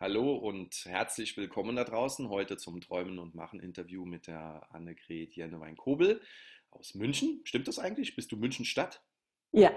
Hallo 0.00 0.34
und 0.34 0.84
herzlich 0.84 1.36
willkommen 1.36 1.76
da 1.76 1.84
draußen 1.84 2.28
heute 2.28 2.56
zum 2.56 2.80
Träumen 2.80 3.18
und 3.18 3.34
Machen 3.34 3.60
Interview 3.60 4.04
mit 4.04 4.26
der 4.26 4.66
Annegret 4.70 5.34
Jennewein-Kobel 5.34 6.20
aus 6.70 6.94
München. 6.94 7.40
Stimmt 7.44 7.68
das 7.68 7.78
eigentlich? 7.78 8.16
Bist 8.16 8.32
du 8.32 8.36
München 8.36 8.64
Stadt? 8.64 9.02
Ja. 9.52 9.70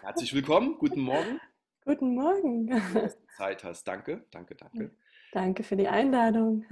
Herzlich 0.00 0.34
willkommen, 0.34 0.78
guten 0.78 1.00
Morgen. 1.00 1.40
Guten 1.84 2.14
Morgen. 2.14 2.68
Dass 2.94 3.18
du 3.18 3.26
Zeit 3.36 3.64
hast. 3.64 3.84
Danke, 3.84 4.24
danke, 4.30 4.54
danke. 4.54 4.94
Danke 5.32 5.64
für 5.64 5.76
die 5.76 5.88
Einladung. 5.88 6.64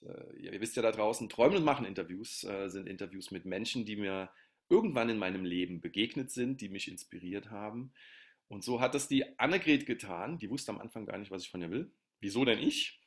Äh, 0.00 0.36
ihr 0.38 0.60
wisst 0.60 0.76
ja 0.76 0.82
da 0.82 0.90
draußen, 0.90 1.28
Träumen 1.28 1.58
und 1.58 1.64
Machen 1.64 1.84
Interviews 1.84 2.44
äh, 2.44 2.68
sind 2.68 2.88
Interviews 2.88 3.30
mit 3.30 3.44
Menschen, 3.44 3.84
die 3.84 3.96
mir 3.96 4.30
irgendwann 4.70 5.10
in 5.10 5.18
meinem 5.18 5.44
Leben 5.44 5.80
begegnet 5.82 6.30
sind, 6.30 6.62
die 6.62 6.70
mich 6.70 6.88
inspiriert 6.88 7.50
haben 7.50 7.92
und 8.48 8.62
so 8.62 8.80
hat 8.80 8.94
das 8.94 9.08
die 9.08 9.38
Annegret 9.38 9.86
getan. 9.86 10.38
Die 10.38 10.50
wusste 10.50 10.72
am 10.72 10.80
Anfang 10.80 11.06
gar 11.06 11.18
nicht, 11.18 11.30
was 11.30 11.42
ich 11.42 11.50
von 11.50 11.62
ihr 11.62 11.70
will. 11.70 11.90
Wieso 12.20 12.44
denn 12.44 12.58
ich? 12.58 13.00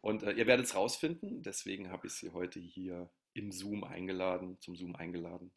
Und 0.00 0.22
äh, 0.22 0.32
ihr 0.32 0.46
werdet 0.46 0.66
es 0.66 0.74
rausfinden. 0.74 1.42
Deswegen 1.42 1.90
habe 1.90 2.06
ich 2.06 2.14
sie 2.14 2.30
heute 2.30 2.58
hier 2.58 3.10
im 3.34 3.52
Zoom 3.52 3.84
eingeladen, 3.84 4.58
zum 4.60 4.76
Zoom 4.76 4.96
eingeladen, 4.96 5.52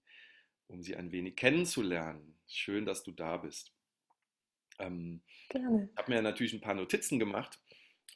um 0.67 0.83
sie 0.83 0.95
ein 0.95 1.11
wenig 1.11 1.35
kennenzulernen. 1.35 2.37
Schön, 2.47 2.85
dass 2.85 3.03
du 3.03 3.11
da 3.11 3.37
bist. 3.37 3.73
Ähm, 4.79 5.21
Gerne. 5.49 5.89
Ich 5.91 5.97
habe 5.97 6.11
mir 6.11 6.21
natürlich 6.21 6.53
ein 6.53 6.61
paar 6.61 6.73
Notizen 6.73 7.19
gemacht 7.19 7.59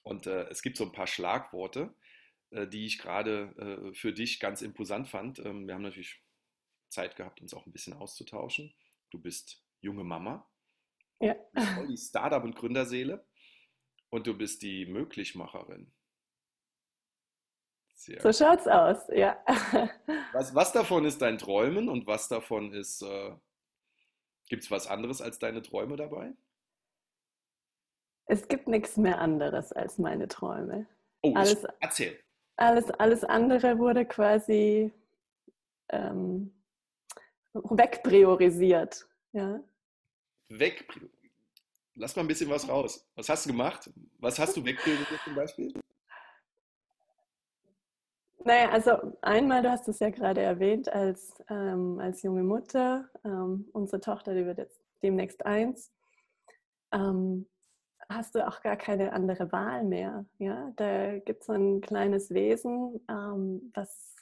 und 0.04 0.28
äh, 0.28 0.48
es 0.50 0.62
gibt 0.62 0.78
so 0.78 0.84
ein 0.84 0.92
paar 0.92 1.08
Schlagworte, 1.08 1.94
äh, 2.50 2.68
die 2.68 2.86
ich 2.86 2.98
gerade 2.98 3.90
äh, 3.90 3.94
für 3.94 4.12
dich 4.12 4.40
ganz 4.40 4.62
imposant 4.62 5.08
fand. 5.08 5.40
Ähm, 5.40 5.68
wir 5.68 5.76
haben 5.76 5.84
natürlich 5.84 6.22
Zeit 6.90 7.16
gehabt, 7.16 7.42
uns 7.42 7.54
auch 7.54 7.66
ein 7.66 7.72
bisschen 7.72 7.94
auszutauschen. 7.94 8.74
Du 9.12 9.20
bist 9.20 9.64
junge 9.82 10.04
Mama, 10.04 10.48
ja. 11.20 11.36
Voll 11.76 11.88
die 11.88 11.98
Startup- 11.98 12.44
und 12.44 12.56
Gründerseele. 12.56 13.26
Und 14.10 14.28
du 14.28 14.38
bist 14.38 14.62
die 14.62 14.86
Möglichmacherin. 14.86 15.92
Sehr 17.96 18.22
so 18.22 18.32
schaut's 18.32 18.68
aus, 18.68 19.08
ja. 19.10 19.44
Was, 20.34 20.54
was 20.54 20.72
davon 20.72 21.04
ist 21.06 21.22
dein 21.22 21.38
Träumen 21.38 21.90
und 21.90 22.06
was 22.06 22.28
davon 22.28 22.72
ist, 22.74 23.02
äh, 23.02 23.36
gibt 24.50 24.64
es 24.64 24.70
was 24.70 24.86
anderes 24.86 25.20
als 25.20 25.40
deine 25.40 25.64
Träume 25.64 25.96
dabei? 25.96 26.34
Es 28.26 28.48
gibt 28.48 28.68
nichts 28.68 28.98
mehr 28.98 29.20
anderes 29.20 29.72
als 29.72 29.98
meine 29.98 30.28
Träume. 30.28 30.86
Oh, 31.24 31.34
alles, 31.34 31.66
erzähl. 31.80 32.20
Alles, 32.58 32.92
alles 32.92 33.24
andere 33.24 33.80
wurde 33.80 34.06
quasi 34.06 34.94
ähm, 35.90 36.54
wegpriorisiert. 37.54 39.10
Ja 39.32 39.64
weg. 40.50 40.88
Lass 41.96 42.16
mal 42.16 42.24
ein 42.24 42.28
bisschen 42.28 42.50
was 42.50 42.68
raus. 42.68 43.08
Was 43.16 43.30
hast 43.30 43.46
du 43.46 43.52
gemacht? 43.52 43.90
Was 44.20 44.38
hast 44.38 44.56
du 44.56 44.64
wegpriorisiert 44.64 45.22
zum 45.24 45.36
Beispiel? 45.36 45.74
Naja, 48.48 48.70
also 48.70 49.18
einmal, 49.22 49.62
du 49.62 49.70
hast 49.70 49.88
es 49.90 50.00
ja 50.00 50.10
gerade 50.10 50.42
erwähnt, 50.42 50.88
als, 50.88 51.34
ähm, 51.50 52.00
als 52.00 52.22
junge 52.22 52.44
Mutter, 52.44 53.10
ähm, 53.26 53.68
unsere 53.74 54.00
Tochter, 54.00 54.34
die 54.34 54.46
wird 54.46 54.60
jetzt 54.60 54.80
demnächst 55.04 55.46
eins, 55.46 55.92
ähm, 56.94 57.46
hast 58.10 58.36
du 58.36 58.48
auch 58.48 58.62
gar 58.62 58.78
keine 58.78 59.12
andere 59.12 59.52
Wahl 59.52 59.84
mehr. 59.84 60.26
Ja? 60.38 60.72
Da 60.78 61.20
gibt 61.20 61.42
es 61.42 61.48
so 61.48 61.54
ein 61.54 61.82
kleines 61.82 62.34
Wesen, 62.34 63.06
ähm, 63.10 63.72
was, 63.74 64.16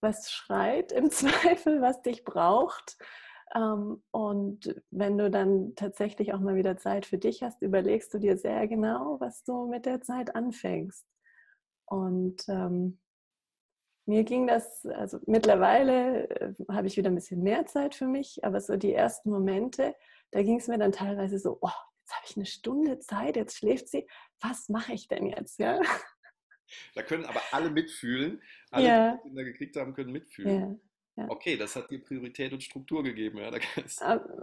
was 0.00 0.32
schreit 0.32 0.90
im 0.90 1.10
Zweifel, 1.12 1.80
was 1.80 2.02
dich 2.02 2.24
braucht. 2.24 2.96
Ähm, 3.54 4.02
und 4.10 4.82
wenn 4.90 5.18
du 5.18 5.30
dann 5.30 5.74
tatsächlich 5.74 6.32
auch 6.32 6.40
mal 6.40 6.56
wieder 6.56 6.76
Zeit 6.76 7.06
für 7.06 7.18
dich 7.18 7.42
hast, 7.42 7.62
überlegst 7.62 8.14
du 8.14 8.18
dir 8.18 8.36
sehr 8.36 8.66
genau, 8.68 9.18
was 9.20 9.44
du 9.44 9.66
mit 9.66 9.86
der 9.86 10.00
Zeit 10.00 10.34
anfängst. 10.34 11.06
Und 11.86 12.48
ähm, 12.48 13.00
mir 14.06 14.24
ging 14.24 14.46
das, 14.46 14.86
also 14.86 15.18
mittlerweile 15.26 16.28
äh, 16.30 16.54
habe 16.70 16.86
ich 16.86 16.96
wieder 16.96 17.10
ein 17.10 17.14
bisschen 17.14 17.42
mehr 17.42 17.66
Zeit 17.66 17.94
für 17.94 18.06
mich, 18.06 18.44
aber 18.44 18.60
so 18.60 18.76
die 18.76 18.92
ersten 18.92 19.30
Momente, 19.30 19.94
da 20.30 20.42
ging 20.42 20.58
es 20.58 20.68
mir 20.68 20.78
dann 20.78 20.92
teilweise 20.92 21.38
so, 21.38 21.58
oh, 21.60 21.70
jetzt 22.00 22.14
habe 22.16 22.26
ich 22.28 22.36
eine 22.36 22.46
Stunde 22.46 22.98
Zeit, 23.00 23.36
jetzt 23.36 23.56
schläft 23.56 23.88
sie, 23.88 24.06
was 24.40 24.68
mache 24.68 24.92
ich 24.92 25.08
denn 25.08 25.26
jetzt? 25.26 25.58
Ja? 25.58 25.80
Da 26.94 27.02
können 27.02 27.24
aber 27.24 27.40
alle 27.50 27.68
mitfühlen, 27.68 28.40
alle, 28.70 28.86
ja. 28.86 29.16
die 29.16 29.22
Kinder 29.22 29.42
gekriegt 29.42 29.76
haben, 29.76 29.92
können 29.92 30.12
mitfühlen. 30.12 30.60
Ja. 30.60 30.89
Ja. 31.16 31.26
Okay, 31.28 31.56
das 31.56 31.76
hat 31.76 31.90
dir 31.90 32.02
Priorität 32.02 32.52
und 32.52 32.62
Struktur 32.62 33.02
gegeben, 33.02 33.38
ja. 33.38 33.50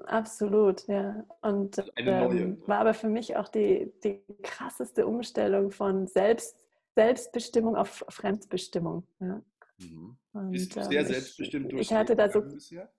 Absolut, 0.05 0.87
ja. 0.87 1.25
Und 1.41 1.79
also. 1.95 2.37
Ähm, 2.37 2.61
war 2.67 2.79
aber 2.79 2.93
für 2.93 3.09
mich 3.09 3.35
auch 3.35 3.47
die, 3.47 3.91
die 4.03 4.21
krasseste 4.43 5.07
Umstellung 5.07 5.71
von 5.71 6.07
Selbst, 6.07 6.65
Selbstbestimmung 6.95 7.75
auf 7.75 8.05
Fremdbestimmung. 8.09 9.07
Ja. 9.19 9.41
Mhm. 9.79 10.17
Und, 10.33 10.51
Bist 10.51 10.75
du 10.75 10.83
sehr 10.83 11.01
ähm, 11.01 11.07
selbstbestimmt 11.07 11.71
durch 11.71 11.81
ich 11.81 11.93
hatte 11.93 12.15
da 12.15 12.29
so 12.29 12.41
bisher? 12.41 12.91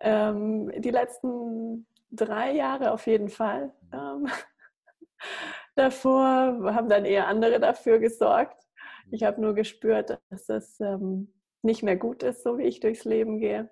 Ähm, 0.00 0.72
die 0.80 0.90
letzten 0.90 1.86
drei 2.10 2.52
Jahre 2.52 2.92
auf 2.92 3.06
jeden 3.06 3.28
Fall. 3.28 3.72
Mhm. 3.92 4.26
Ähm, 4.26 4.26
davor 5.76 6.74
haben 6.74 6.88
dann 6.88 7.04
eher 7.04 7.28
andere 7.28 7.60
dafür 7.60 7.98
gesorgt. 7.98 8.66
Ich 9.10 9.22
mhm. 9.22 9.26
habe 9.26 9.40
nur 9.40 9.54
gespürt, 9.54 10.18
dass 10.30 10.48
es 10.48 10.80
ähm, 10.80 11.32
nicht 11.62 11.82
mehr 11.82 11.96
gut 11.96 12.22
ist, 12.22 12.42
so 12.42 12.58
wie 12.58 12.64
ich 12.64 12.80
durchs 12.80 13.04
Leben 13.04 13.38
gehe 13.38 13.70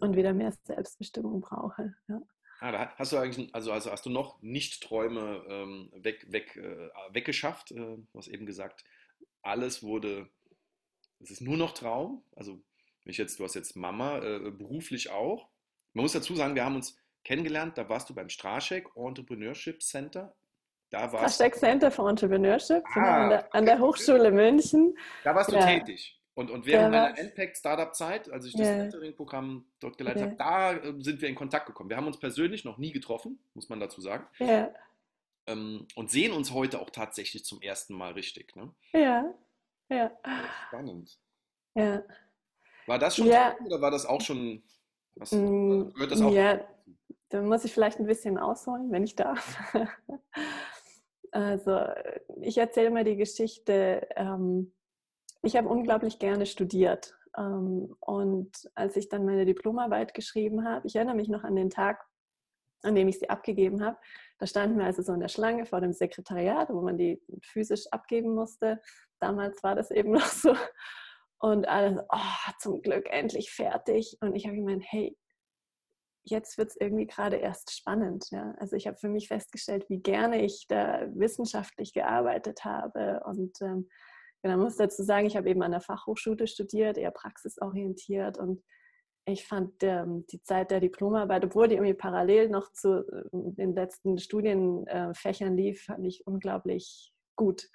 und 0.00 0.16
wieder 0.16 0.32
mehr 0.32 0.52
Selbstbestimmung 0.64 1.40
brauche. 1.40 1.94
Ja. 2.08 2.20
Ah, 2.60 2.72
da 2.72 2.94
hast 2.96 3.12
du 3.12 3.18
eigentlich, 3.18 3.54
also, 3.54 3.72
also 3.72 3.90
hast 3.90 4.06
du 4.06 4.10
noch 4.10 4.40
Nicht-Träume 4.40 5.44
ähm, 5.48 5.90
weg, 5.94 6.26
weg, 6.30 6.56
äh, 6.56 6.88
weggeschafft? 7.10 7.72
Äh, 7.72 7.74
du 7.74 8.08
hast 8.14 8.28
eben 8.28 8.46
gesagt, 8.46 8.84
alles 9.42 9.82
wurde, 9.82 10.28
es 11.20 11.30
ist 11.30 11.40
nur 11.40 11.56
noch 11.56 11.72
Traum. 11.72 12.24
Also, 12.36 12.62
ich 13.04 13.18
jetzt, 13.18 13.38
du 13.38 13.44
hast 13.44 13.54
jetzt 13.54 13.76
Mama, 13.76 14.18
äh, 14.18 14.50
beruflich 14.50 15.10
auch. 15.10 15.50
Man 15.92 16.04
muss 16.04 16.12
dazu 16.12 16.34
sagen, 16.34 16.54
wir 16.54 16.64
haben 16.64 16.76
uns 16.76 16.96
kennengelernt, 17.22 17.76
da 17.76 17.88
warst 17.88 18.08
du 18.08 18.14
beim 18.14 18.30
Straschek 18.30 18.88
Entrepreneurship 18.96 19.82
Center. 19.82 20.34
Da 20.90 21.12
warst 21.12 21.34
Straschek 21.34 21.56
Center 21.56 21.90
for 21.90 22.08
Entrepreneurship, 22.08 22.82
ah, 22.86 22.94
genau, 22.94 23.06
an, 23.06 23.28
der, 23.30 23.54
an 23.54 23.66
der 23.66 23.78
Hochschule 23.78 24.30
München. 24.30 24.96
Da 25.22 25.34
warst 25.34 25.50
du 25.50 25.56
ja. 25.56 25.66
tätig. 25.66 26.18
Und, 26.34 26.50
und 26.50 26.66
während 26.66 26.92
ja, 26.92 27.02
meiner 27.02 27.18
Impact 27.18 27.56
Startup 27.56 27.94
Zeit, 27.94 28.28
als 28.28 28.44
ich 28.44 28.52
das 28.52 28.66
yeah. 28.66 28.76
Mentoring-Programm 28.78 29.64
dort 29.78 29.96
geleitet 29.96 30.22
yeah. 30.22 30.26
habe, 30.30 30.82
da 30.82 30.88
äh, 30.88 30.94
sind 31.00 31.20
wir 31.20 31.28
in 31.28 31.36
Kontakt 31.36 31.66
gekommen. 31.66 31.90
Wir 31.90 31.96
haben 31.96 32.08
uns 32.08 32.18
persönlich 32.18 32.64
noch 32.64 32.76
nie 32.76 32.90
getroffen, 32.90 33.38
muss 33.54 33.68
man 33.68 33.78
dazu 33.78 34.00
sagen. 34.00 34.26
Yeah. 34.40 34.74
Ähm, 35.46 35.86
und 35.94 36.10
sehen 36.10 36.32
uns 36.32 36.52
heute 36.52 36.80
auch 36.80 36.90
tatsächlich 36.90 37.44
zum 37.44 37.62
ersten 37.62 37.94
Mal 37.94 38.12
richtig. 38.12 38.56
Ne? 38.56 38.74
Ja, 38.92 39.32
ja. 39.88 40.10
Spannend. 40.68 41.18
Ja. 41.74 42.02
War 42.86 42.98
das 42.98 43.16
schon 43.16 43.26
ja. 43.26 43.56
oder 43.64 43.80
war 43.80 43.92
das 43.92 44.04
auch 44.04 44.20
schon? 44.20 44.62
Was, 45.14 45.30
mm, 45.30 45.92
gehört 45.92 46.10
das 46.10 46.20
auch? 46.20 46.32
Ja, 46.32 46.66
da 47.28 47.42
muss 47.42 47.64
ich 47.64 47.72
vielleicht 47.72 48.00
ein 48.00 48.06
bisschen 48.06 48.38
ausholen, 48.38 48.90
wenn 48.90 49.04
ich 49.04 49.14
darf. 49.14 49.56
also, 51.30 51.80
ich 52.40 52.58
erzähle 52.58 52.90
mal 52.90 53.04
die 53.04 53.16
Geschichte. 53.16 54.08
Ähm, 54.16 54.72
ich 55.44 55.56
habe 55.56 55.68
unglaublich 55.68 56.18
gerne 56.18 56.46
studiert. 56.46 57.14
Ähm, 57.36 57.96
und 58.00 58.50
als 58.74 58.96
ich 58.96 59.08
dann 59.08 59.24
meine 59.24 59.44
Diplomarbeit 59.44 60.14
geschrieben 60.14 60.66
habe, 60.66 60.86
ich 60.86 60.96
erinnere 60.96 61.16
mich 61.16 61.28
noch 61.28 61.44
an 61.44 61.56
den 61.56 61.70
Tag, 61.70 62.04
an 62.82 62.94
dem 62.94 63.08
ich 63.08 63.18
sie 63.18 63.30
abgegeben 63.30 63.84
habe. 63.84 63.96
Da 64.38 64.46
standen 64.46 64.78
wir 64.78 64.86
also 64.86 65.02
so 65.02 65.12
in 65.12 65.20
der 65.20 65.28
Schlange 65.28 65.66
vor 65.66 65.80
dem 65.80 65.92
Sekretariat, 65.92 66.68
wo 66.70 66.82
man 66.82 66.98
die 66.98 67.20
physisch 67.42 67.86
abgeben 67.90 68.34
musste. 68.34 68.80
Damals 69.20 69.62
war 69.62 69.74
das 69.74 69.90
eben 69.90 70.12
noch 70.12 70.26
so. 70.26 70.54
Und 71.38 71.68
alle 71.68 72.06
oh, 72.10 72.52
zum 72.58 72.82
Glück 72.82 73.06
endlich 73.10 73.50
fertig. 73.50 74.16
Und 74.20 74.34
ich 74.34 74.46
habe 74.46 74.56
gemeint, 74.56 74.84
hey, 74.86 75.16
jetzt 76.24 76.56
wird 76.56 76.70
es 76.70 76.76
irgendwie 76.76 77.06
gerade 77.06 77.36
erst 77.36 77.76
spannend. 77.76 78.30
Ja? 78.30 78.54
Also 78.58 78.76
ich 78.76 78.86
habe 78.86 78.96
für 78.96 79.08
mich 79.08 79.28
festgestellt, 79.28 79.88
wie 79.88 80.00
gerne 80.00 80.42
ich 80.42 80.66
da 80.68 81.06
wissenschaftlich 81.14 81.92
gearbeitet 81.92 82.64
habe 82.64 83.20
und 83.26 83.60
ähm, 83.60 83.88
Genau, 84.44 84.58
man 84.58 84.66
muss 84.66 84.76
dazu 84.76 85.02
sagen, 85.02 85.26
ich 85.26 85.38
habe 85.38 85.48
eben 85.48 85.62
an 85.62 85.70
der 85.70 85.80
Fachhochschule 85.80 86.46
studiert, 86.46 86.98
eher 86.98 87.10
praxisorientiert 87.10 88.36
und 88.36 88.62
ich 89.24 89.46
fand 89.46 89.82
ähm, 89.82 90.26
die 90.26 90.42
Zeit 90.42 90.70
der 90.70 90.80
Diplomarbeit, 90.80 91.46
obwohl 91.46 91.66
die 91.66 91.76
irgendwie 91.76 91.94
parallel 91.94 92.50
noch 92.50 92.70
zu 92.72 93.06
äh, 93.08 93.24
den 93.32 93.74
letzten 93.74 94.18
Studienfächern 94.18 95.56
lief, 95.56 95.84
fand 95.84 96.04
ich 96.04 96.26
unglaublich 96.26 97.10
gut. 97.36 97.70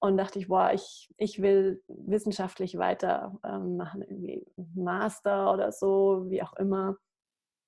Und 0.00 0.16
dachte 0.16 0.38
ich, 0.38 0.48
boah, 0.48 0.72
ich, 0.72 1.12
ich 1.18 1.42
will 1.42 1.82
wissenschaftlich 1.88 2.78
weitermachen, 2.78 4.00
ähm, 4.00 4.02
irgendwie 4.08 4.46
Master 4.74 5.52
oder 5.52 5.72
so, 5.72 6.24
wie 6.30 6.42
auch 6.42 6.54
immer. 6.54 6.96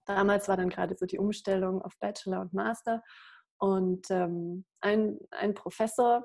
Damals 0.06 0.48
war 0.48 0.56
dann 0.56 0.70
gerade 0.70 0.96
so 0.96 1.04
die 1.04 1.19
Umstellung 1.19 1.82
auf 1.82 1.98
Bachelor 1.98 2.40
und 2.40 2.54
Master. 2.54 3.02
Und 3.58 4.10
ähm, 4.10 4.64
ein, 4.81 5.19
ein 5.31 5.52
Professor, 5.52 6.25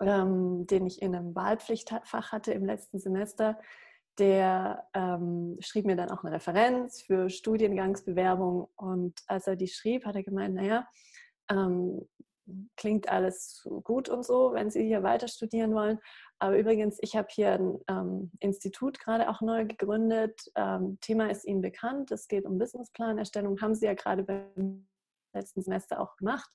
ähm, 0.00 0.66
den 0.66 0.86
ich 0.86 1.02
in 1.02 1.14
einem 1.14 1.34
Wahlpflichtfach 1.34 2.32
hatte 2.32 2.52
im 2.52 2.64
letzten 2.64 2.98
Semester, 2.98 3.58
der 4.18 4.86
ähm, 4.94 5.56
schrieb 5.60 5.84
mir 5.84 5.96
dann 5.96 6.10
auch 6.10 6.24
eine 6.24 6.34
Referenz 6.34 7.02
für 7.02 7.28
Studiengangsbewerbung. 7.28 8.68
Und 8.76 9.20
als 9.26 9.46
er 9.46 9.56
die 9.56 9.68
schrieb, 9.68 10.06
hat 10.06 10.16
er 10.16 10.22
gemeint, 10.22 10.54
naja, 10.54 10.86
ähm, 11.50 12.08
klingt 12.76 13.08
alles 13.08 13.66
gut 13.82 14.08
und 14.08 14.24
so, 14.24 14.52
wenn 14.52 14.70
Sie 14.70 14.84
hier 14.84 15.02
weiter 15.02 15.28
studieren 15.28 15.74
wollen. 15.74 15.98
Aber 16.38 16.58
übrigens, 16.58 16.98
ich 17.00 17.16
habe 17.16 17.28
hier 17.30 17.52
ein 17.52 17.78
ähm, 17.88 18.30
Institut 18.40 19.00
gerade 19.00 19.28
auch 19.28 19.40
neu 19.40 19.64
gegründet. 19.64 20.50
Ähm, 20.54 20.98
Thema 21.00 21.30
ist 21.30 21.44
Ihnen 21.44 21.62
bekannt. 21.62 22.10
Es 22.10 22.28
geht 22.28 22.44
um 22.44 22.58
Businessplanerstellung. 22.58 23.60
Haben 23.60 23.74
Sie 23.74 23.86
ja 23.86 23.94
gerade 23.94 24.22
beim 24.22 24.86
letzten 25.34 25.62
Semester 25.62 26.00
auch 26.00 26.16
gemacht. 26.16 26.50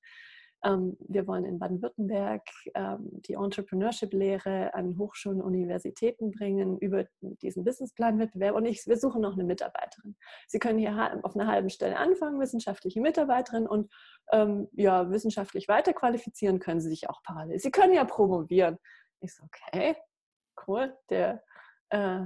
Ähm, 0.63 0.97
wir 0.99 1.27
wollen 1.27 1.45
in 1.45 1.59
Baden-Württemberg 1.59 2.43
ähm, 2.75 3.09
die 3.25 3.33
Entrepreneurship-Lehre 3.33 4.73
an 4.73 4.97
Hochschulen 4.97 5.41
und 5.41 5.47
Universitäten 5.47 6.31
bringen 6.31 6.77
über 6.77 7.05
diesen 7.21 7.63
Businessplan-Wettbewerb 7.63 8.55
und 8.55 8.65
ich, 8.65 8.85
wir 8.85 8.97
suchen 8.97 9.21
noch 9.21 9.33
eine 9.33 9.43
Mitarbeiterin. 9.43 10.15
Sie 10.47 10.59
können 10.59 10.79
hier 10.79 11.19
auf 11.23 11.35
einer 11.35 11.47
halben 11.47 11.69
Stelle 11.69 11.97
anfangen, 11.97 12.39
wissenschaftliche 12.39 13.01
Mitarbeiterin 13.01 13.67
und 13.67 13.91
ähm, 14.31 14.67
ja, 14.73 15.09
wissenschaftlich 15.09 15.67
weiterqualifizieren 15.67 16.59
können 16.59 16.79
Sie 16.79 16.89
sich 16.89 17.09
auch 17.09 17.23
parallel. 17.23 17.59
Sie 17.59 17.71
können 17.71 17.93
ja 17.93 18.05
promovieren. 18.05 18.77
Ich 19.19 19.35
so, 19.35 19.43
okay, 19.43 19.95
cool, 20.67 20.95
der 21.09 21.43
äh, 21.89 22.25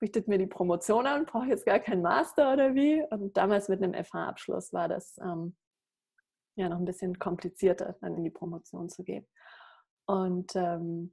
bietet 0.00 0.28
mir 0.28 0.38
die 0.38 0.46
Promotion 0.46 1.06
an, 1.06 1.26
brauche 1.26 1.46
jetzt 1.46 1.66
gar 1.66 1.78
keinen 1.78 2.02
Master 2.02 2.52
oder 2.52 2.74
wie. 2.74 3.04
Und 3.10 3.36
damals 3.36 3.68
mit 3.68 3.82
einem 3.82 3.94
FH-Abschluss 3.94 4.72
war 4.72 4.88
das 4.88 5.16
ähm, 5.18 5.56
ja 6.58 6.68
noch 6.68 6.78
ein 6.78 6.84
bisschen 6.84 7.18
komplizierter, 7.18 7.96
dann 8.00 8.16
in 8.16 8.24
die 8.24 8.30
Promotion 8.30 8.88
zu 8.88 9.04
gehen. 9.04 9.26
Und 10.06 10.54
ähm, 10.56 11.12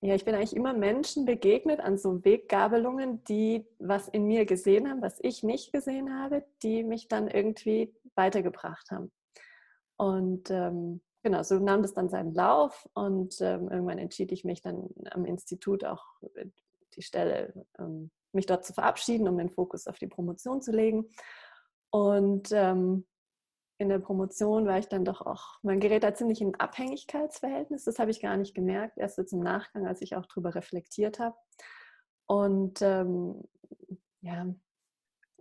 ja, 0.00 0.14
ich 0.14 0.24
bin 0.26 0.34
eigentlich 0.34 0.54
immer 0.54 0.74
Menschen 0.74 1.24
begegnet 1.24 1.80
an 1.80 1.96
so 1.96 2.22
Weggabelungen, 2.24 3.24
die 3.24 3.66
was 3.78 4.06
in 4.08 4.26
mir 4.26 4.44
gesehen 4.44 4.88
haben, 4.88 5.00
was 5.00 5.18
ich 5.22 5.42
nicht 5.42 5.72
gesehen 5.72 6.20
habe, 6.20 6.44
die 6.62 6.84
mich 6.84 7.08
dann 7.08 7.26
irgendwie 7.26 7.94
weitergebracht 8.14 8.90
haben. 8.90 9.10
Und 9.96 10.50
ähm, 10.50 11.00
genau, 11.22 11.42
so 11.42 11.58
nahm 11.58 11.80
das 11.80 11.94
dann 11.94 12.10
seinen 12.10 12.34
Lauf 12.34 12.86
und 12.92 13.40
ähm, 13.40 13.70
irgendwann 13.70 13.98
entschied 13.98 14.30
ich 14.30 14.44
mich 14.44 14.60
dann 14.60 14.90
am 15.10 15.24
Institut 15.24 15.84
auch 15.84 16.04
äh, 16.34 16.46
die 16.96 17.02
Stelle, 17.02 17.66
ähm, 17.78 18.10
mich 18.32 18.44
dort 18.44 18.66
zu 18.66 18.74
verabschieden, 18.74 19.26
um 19.26 19.38
den 19.38 19.50
Fokus 19.50 19.86
auf 19.86 19.98
die 19.98 20.06
Promotion 20.06 20.60
zu 20.60 20.72
legen. 20.72 21.08
Und 21.90 22.50
ähm, 22.52 23.06
in 23.78 23.88
der 23.88 23.98
Promotion 23.98 24.66
war 24.66 24.78
ich 24.78 24.88
dann 24.88 25.04
doch 25.04 25.20
auch, 25.20 25.58
man 25.62 25.80
gerät 25.80 26.04
da 26.04 26.14
ziemlich 26.14 26.40
in 26.40 26.54
Abhängigkeitsverhältnis. 26.54 27.84
Das 27.84 27.98
habe 27.98 28.10
ich 28.10 28.20
gar 28.20 28.36
nicht 28.36 28.54
gemerkt, 28.54 28.98
erst 28.98 29.18
jetzt 29.18 29.32
im 29.32 29.40
Nachgang, 29.40 29.86
als 29.86 30.00
ich 30.00 30.14
auch 30.16 30.26
darüber 30.26 30.54
reflektiert 30.54 31.18
habe. 31.18 31.36
Und 32.26 32.80
ähm, 32.82 33.42
ja, 34.20 34.46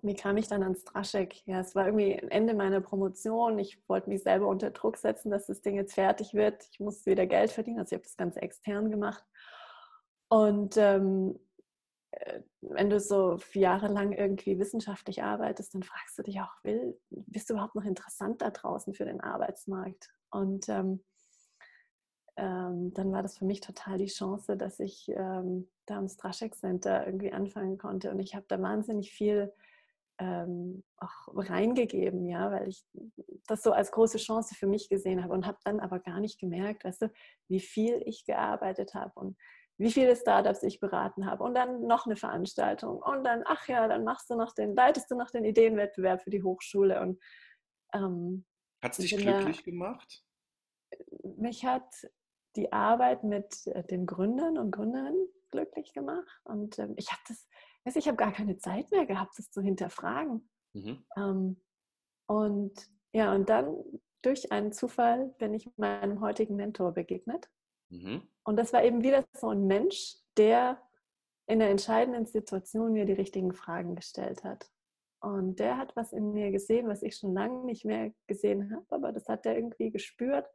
wie 0.01 0.15
kam 0.15 0.35
ich 0.35 0.47
dann 0.49 0.63
ans 0.63 0.83
Draschek? 0.83 1.45
Ja, 1.45 1.61
es 1.61 1.75
war 1.75 1.85
irgendwie 1.85 2.13
Ende 2.29 2.53
meiner 2.53 2.81
Promotion. 2.81 3.57
Ich 3.57 3.81
wollte 3.87 4.09
mich 4.09 4.23
selber 4.23 4.47
unter 4.47 4.71
Druck 4.71 4.97
setzen, 4.97 5.31
dass 5.31 5.47
das 5.47 5.61
Ding 5.61 5.75
jetzt 5.75 5.93
fertig 5.93 6.33
wird. 6.33 6.67
Ich 6.71 6.79
musste 6.79 7.11
wieder 7.11 7.25
Geld 7.25 7.51
verdienen. 7.51 7.79
Also 7.79 7.95
ich 7.95 7.99
habe 7.99 8.03
das 8.03 8.17
Ganze 8.17 8.41
extern 8.41 8.91
gemacht. 8.91 9.23
Und 10.27 10.75
ähm, 10.75 11.39
äh, 11.39 11.52
wenn 12.61 12.89
du 12.89 12.99
so 12.99 13.39
jahrelang 13.53 14.13
irgendwie 14.13 14.59
wissenschaftlich 14.59 15.23
arbeitest, 15.23 15.73
dann 15.73 15.83
fragst 15.83 16.17
du 16.17 16.23
dich 16.23 16.39
auch, 16.41 16.51
will, 16.63 16.99
bist 17.09 17.49
du 17.49 17.53
überhaupt 17.53 17.75
noch 17.75 17.85
interessant 17.85 18.41
da 18.41 18.49
draußen 18.49 18.93
für 18.93 19.05
den 19.05 19.21
Arbeitsmarkt? 19.21 20.09
Und 20.29 20.69
ähm, 20.69 21.03
ähm, 22.35 22.93
dann 22.93 23.11
war 23.11 23.21
das 23.21 23.37
für 23.37 23.45
mich 23.45 23.61
total 23.61 23.97
die 23.97 24.07
Chance, 24.07 24.57
dass 24.57 24.79
ich 24.79 25.09
ähm, 25.09 25.69
da 25.85 25.97
am 25.97 26.07
Straschek 26.07 26.55
Center 26.55 27.05
irgendwie 27.05 27.31
anfangen 27.31 27.77
konnte. 27.77 28.09
Und 28.09 28.19
ich 28.19 28.35
habe 28.35 28.45
da 28.47 28.61
wahnsinnig 28.61 29.11
viel 29.11 29.53
ähm, 30.19 30.83
auch 30.97 31.27
reingegeben, 31.33 32.25
ja, 32.27 32.51
weil 32.51 32.67
ich 32.67 32.85
das 33.47 33.63
so 33.63 33.71
als 33.71 33.91
große 33.91 34.17
Chance 34.17 34.55
für 34.55 34.67
mich 34.67 34.89
gesehen 34.89 35.23
habe 35.23 35.33
und 35.33 35.45
habe 35.45 35.57
dann 35.63 35.79
aber 35.79 35.99
gar 35.99 36.19
nicht 36.19 36.39
gemerkt, 36.39 36.85
weißt 36.85 37.03
du, 37.03 37.11
wie 37.47 37.59
viel 37.59 38.01
ich 38.05 38.25
gearbeitet 38.25 38.93
habe 38.93 39.19
und 39.19 39.37
wie 39.77 39.91
viele 39.91 40.15
Startups 40.15 40.63
ich 40.63 40.79
beraten 40.79 41.25
habe 41.25 41.43
und 41.43 41.55
dann 41.55 41.87
noch 41.87 42.05
eine 42.05 42.15
Veranstaltung 42.15 43.01
und 43.01 43.23
dann, 43.23 43.43
ach 43.45 43.67
ja, 43.67 43.87
dann 43.87 44.03
machst 44.03 44.29
du 44.29 44.35
noch 44.35 44.53
den, 44.53 44.75
leitest 44.75 45.09
du 45.09 45.15
noch 45.15 45.31
den 45.31 45.45
Ideenwettbewerb 45.45 46.21
für 46.21 46.29
die 46.29 46.43
Hochschule 46.43 47.01
und 47.01 47.19
ähm, 47.93 48.45
hat 48.83 48.91
es 48.91 48.97
dich 48.97 49.15
glücklich 49.17 49.57
da, 49.57 49.63
gemacht? 49.63 50.23
Mich 51.37 51.65
hat 51.65 51.89
die 52.55 52.71
Arbeit 52.71 53.23
mit 53.23 53.65
äh, 53.67 53.83
den 53.83 54.05
Gründern 54.05 54.57
und 54.57 54.71
Gründerinnen 54.71 55.27
glücklich 55.51 55.93
gemacht 55.93 56.41
und 56.43 56.77
ähm, 56.79 56.93
ich 56.97 57.11
habe 57.11 57.21
das, 57.27 57.47
weiß 57.85 57.95
ich 57.95 58.07
habe 58.07 58.17
gar 58.17 58.31
keine 58.31 58.57
Zeit 58.57 58.91
mehr 58.91 59.05
gehabt, 59.05 59.37
das 59.37 59.49
zu 59.51 59.61
hinterfragen. 59.61 60.49
Mhm. 60.73 61.05
Ähm, 61.17 61.61
und 62.27 62.89
ja, 63.13 63.33
und 63.33 63.49
dann 63.49 63.75
durch 64.21 64.51
einen 64.51 64.71
Zufall 64.71 65.35
bin 65.37 65.53
ich 65.53 65.69
meinem 65.77 66.21
heutigen 66.21 66.55
Mentor 66.55 66.93
begegnet. 66.93 67.49
Mhm. 67.93 68.27
Und 68.43 68.57
das 68.57 68.73
war 68.73 68.83
eben 68.83 69.03
wieder 69.03 69.25
so 69.33 69.49
ein 69.49 69.67
Mensch, 69.67 70.15
der 70.37 70.81
in 71.47 71.59
der 71.59 71.69
entscheidenden 71.69 72.25
Situation 72.25 72.93
mir 72.93 73.05
die 73.05 73.13
richtigen 73.13 73.53
Fragen 73.53 73.95
gestellt 73.95 74.43
hat. 74.43 74.69
Und 75.19 75.59
der 75.59 75.77
hat 75.77 75.95
was 75.95 76.11
in 76.11 76.33
mir 76.33 76.51
gesehen, 76.51 76.87
was 76.87 77.01
ich 77.01 77.15
schon 77.15 77.33
lange 77.33 77.63
nicht 77.65 77.85
mehr 77.85 78.11
gesehen 78.27 78.73
habe, 78.73 78.85
aber 78.89 79.11
das 79.13 79.27
hat 79.29 79.45
er 79.45 79.55
irgendwie 79.55 79.89
gespürt. 79.89 80.45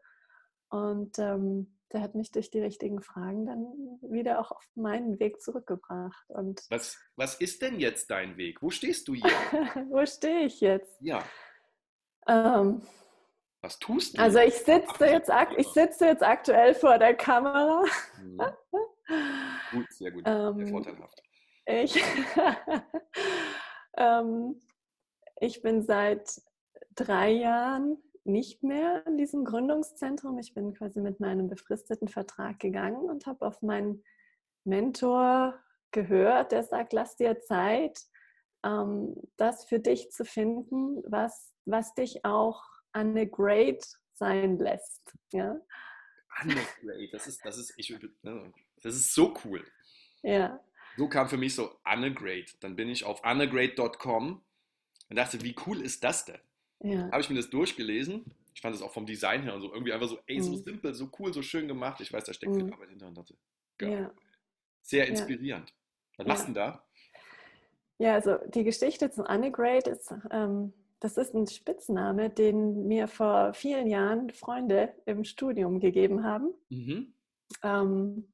Und 0.68 1.18
ähm, 1.18 1.78
der 1.92 2.02
hat 2.02 2.14
mich 2.14 2.30
durch 2.32 2.50
die 2.50 2.60
richtigen 2.60 3.00
Fragen 3.00 3.46
dann 3.46 3.64
wieder 4.02 4.40
auch 4.40 4.52
auf 4.52 4.68
meinen 4.74 5.18
Weg 5.18 5.40
zurückgebracht. 5.40 6.28
Und 6.28 6.66
was, 6.68 6.98
was 7.16 7.40
ist 7.40 7.62
denn 7.62 7.80
jetzt 7.80 8.10
dein 8.10 8.36
Weg? 8.36 8.60
Wo 8.60 8.68
stehst 8.68 9.08
du 9.08 9.14
jetzt? 9.14 9.24
Wo 9.88 10.04
stehe 10.04 10.44
ich 10.44 10.60
jetzt? 10.60 11.00
Ja. 11.00 11.24
Ähm, 12.26 12.82
was 13.60 13.78
tust 13.78 14.16
du? 14.16 14.22
Also 14.22 14.38
ich 14.38 14.54
sitze 14.54 15.06
jetzt, 15.06 15.30
ich 15.56 15.68
sitze 15.68 16.06
jetzt 16.06 16.22
aktuell 16.22 16.74
vor 16.74 16.98
der 16.98 17.14
Kamera. 17.14 17.84
Mhm. 18.22 18.40
Gut, 19.72 19.92
sehr 19.92 20.10
gut. 20.10 20.22
Ähm, 20.26 20.56
sehr 20.56 20.68
vorteilhaft. 20.68 21.22
Ich, 21.66 22.02
ähm, 23.96 24.60
ich 25.40 25.60
bin 25.62 25.82
seit 25.82 26.40
drei 26.94 27.30
Jahren 27.30 27.98
nicht 28.24 28.62
mehr 28.62 29.06
in 29.06 29.16
diesem 29.16 29.44
Gründungszentrum. 29.44 30.38
Ich 30.38 30.54
bin 30.54 30.74
quasi 30.74 31.00
mit 31.00 31.18
meinem 31.20 31.48
befristeten 31.48 32.08
Vertrag 32.08 32.58
gegangen 32.60 33.08
und 33.08 33.26
habe 33.26 33.46
auf 33.46 33.62
meinen 33.62 34.04
Mentor 34.64 35.58
gehört, 35.90 36.52
der 36.52 36.62
sagt, 36.62 36.92
lass 36.92 37.16
dir 37.16 37.40
Zeit, 37.40 37.98
ähm, 38.64 39.14
das 39.36 39.64
für 39.64 39.80
dich 39.80 40.10
zu 40.10 40.24
finden, 40.24 41.02
was, 41.06 41.52
was 41.64 41.94
dich 41.94 42.24
auch 42.24 42.62
Anne 42.92 43.26
Great 43.26 43.86
sein 44.14 44.58
lässt. 44.58 45.12
Ja? 45.32 45.60
Anne 46.28 46.56
Great, 46.80 47.12
das 47.12 47.26
ist, 47.26 47.44
das 47.44 47.58
ist, 47.58 47.74
ich, 47.76 47.90
ne, 48.22 48.52
das 48.82 48.94
ist 48.94 49.14
so 49.14 49.34
cool. 49.44 49.64
Ja. 50.22 50.60
So 50.96 51.08
kam 51.08 51.28
für 51.28 51.36
mich 51.36 51.54
so 51.54 51.78
Anne 51.84 52.12
Great. 52.12 52.56
Dann 52.60 52.76
bin 52.76 52.88
ich 52.88 53.04
auf 53.04 53.24
annegreat.com 53.24 54.44
und 55.10 55.16
dachte, 55.16 55.42
wie 55.42 55.54
cool 55.66 55.80
ist 55.80 56.02
das 56.04 56.24
denn? 56.24 56.40
Ja. 56.80 57.10
Habe 57.10 57.20
ich 57.20 57.30
mir 57.30 57.36
das 57.36 57.50
durchgelesen. 57.50 58.24
Ich 58.54 58.60
fand 58.60 58.74
es 58.74 58.82
auch 58.82 58.92
vom 58.92 59.06
Design 59.06 59.42
her 59.42 59.54
und 59.54 59.60
so 59.60 59.72
irgendwie 59.72 59.92
einfach 59.92 60.08
so, 60.08 60.18
ey, 60.26 60.40
so 60.40 60.50
mhm. 60.50 60.56
simpel, 60.56 60.94
so 60.94 61.10
cool, 61.18 61.32
so 61.32 61.42
schön 61.42 61.68
gemacht. 61.68 62.00
Ich 62.00 62.12
weiß, 62.12 62.24
da 62.24 62.32
steckt 62.32 62.52
mhm. 62.52 62.64
viel 62.64 62.72
Arbeit 62.72 62.88
hinter 62.90 63.08
und 63.08 63.16
dachte, 63.16 63.34
geil. 63.78 63.92
Ja. 63.92 64.14
Sehr 64.82 65.06
inspirierend. 65.06 65.72
Was 66.16 66.26
machst 66.26 66.42
du 66.42 66.46
denn 66.46 66.54
da? 66.54 66.84
Ja, 67.98 68.14
also 68.14 68.38
die 68.48 68.64
Geschichte 68.64 69.10
zu 69.10 69.24
Anne 69.24 69.50
Great 69.50 69.86
ist, 69.86 70.12
ähm, 70.30 70.72
das 71.00 71.16
ist 71.16 71.34
ein 71.34 71.46
Spitzname, 71.46 72.30
den 72.30 72.86
mir 72.86 73.08
vor 73.08 73.52
vielen 73.54 73.86
Jahren 73.86 74.30
Freunde 74.30 74.94
im 75.06 75.24
Studium 75.24 75.80
gegeben 75.80 76.24
haben. 76.24 76.52
Mhm. 76.70 77.14
Ähm, 77.62 78.32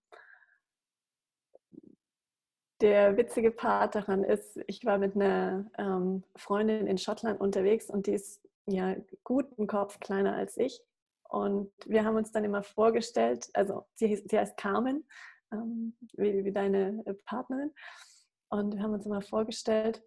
der 2.80 3.16
witzige 3.16 3.50
Part 3.50 3.94
daran 3.94 4.24
ist, 4.24 4.58
ich 4.66 4.84
war 4.84 4.98
mit 4.98 5.14
einer 5.14 5.70
ähm, 5.78 6.24
Freundin 6.36 6.86
in 6.86 6.98
Schottland 6.98 7.40
unterwegs 7.40 7.88
und 7.88 8.06
die 8.06 8.12
ist 8.12 8.42
ja 8.66 8.96
guten 9.22 9.66
Kopf 9.66 10.00
kleiner 10.00 10.34
als 10.34 10.56
ich. 10.56 10.80
Und 11.28 11.72
wir 11.86 12.04
haben 12.04 12.16
uns 12.16 12.32
dann 12.32 12.44
immer 12.44 12.62
vorgestellt, 12.62 13.48
also 13.54 13.86
sie, 13.94 14.16
sie 14.16 14.38
heißt 14.38 14.56
Carmen, 14.56 15.06
ähm, 15.52 15.96
wie, 16.14 16.44
wie 16.44 16.52
deine 16.52 17.02
Partnerin. 17.24 17.72
Und 18.48 18.74
wir 18.74 18.82
haben 18.82 18.92
uns 18.92 19.06
immer 19.06 19.22
vorgestellt, 19.22 20.02